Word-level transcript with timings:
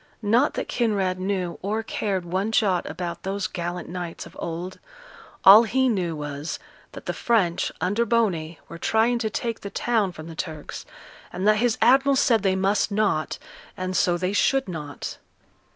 Not 0.23 0.55
that 0.55 0.67
Kinraid 0.67 1.19
knew 1.19 1.59
or 1.61 1.83
cared 1.83 2.25
one 2.25 2.51
jot 2.51 2.89
about 2.89 3.21
those 3.21 3.45
gallant 3.45 3.87
knights 3.87 4.25
of 4.25 4.35
old: 4.39 4.79
all 5.45 5.61
he 5.61 5.87
knew 5.89 6.15
was, 6.15 6.57
that 6.93 7.05
the 7.05 7.13
French, 7.13 7.71
under 7.79 8.03
Boney, 8.03 8.59
were 8.67 8.79
trying 8.79 9.19
to 9.19 9.29
take 9.29 9.59
the 9.59 9.69
town 9.69 10.11
from 10.11 10.25
the 10.27 10.33
Turks, 10.33 10.87
and 11.31 11.47
that 11.47 11.57
his 11.57 11.77
admiral 11.83 12.15
said 12.15 12.41
they 12.41 12.55
must 12.55 12.89
not, 12.89 13.37
and 13.77 13.95
so 13.95 14.17
they 14.17 14.33
should 14.33 14.67
not. 14.67 15.19